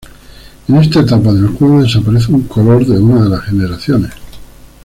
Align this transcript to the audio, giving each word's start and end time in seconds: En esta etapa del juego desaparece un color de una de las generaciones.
En 0.67 0.77
esta 0.77 1.01
etapa 1.01 1.31
del 1.31 1.49
juego 1.49 1.83
desaparece 1.83 2.31
un 2.31 2.47
color 2.47 2.83
de 2.87 2.97
una 2.99 3.21
de 3.23 3.29
las 3.29 3.41
generaciones. 3.43 4.11